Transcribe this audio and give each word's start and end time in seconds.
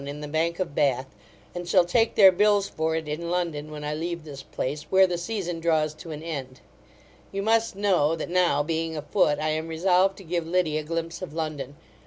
in 0.07 0.19
the 0.21 0.27
bank 0.27 0.59
of 0.59 0.73
Bath, 0.73 1.15
and 1.53 1.67
shall 1.67 1.85
take 1.85 2.15
their 2.15 2.31
bills 2.31 2.67
for 2.67 2.95
it 2.95 3.07
in 3.07 3.29
London, 3.29 3.69
when 3.69 3.83
I 3.83 3.93
leave 3.93 4.23
this 4.23 4.41
place, 4.41 4.87
where 4.89 5.05
the 5.05 5.15
season 5.15 5.59
draws 5.59 5.93
to 5.93 6.09
an 6.09 6.23
end 6.23 6.59
You 7.31 7.43
must 7.43 7.75
know, 7.75 8.15
that 8.15 8.27
now 8.27 8.63
being 8.63 8.97
a 8.97 9.03
foot, 9.03 9.37
I 9.37 9.49
am 9.49 9.67
resolved 9.67 10.17
to 10.17 10.23
give 10.23 10.47
Liddy 10.47 10.79
a 10.79 10.83
glimpse 10.83 11.21
of 11.21 11.33
London. 11.33 11.75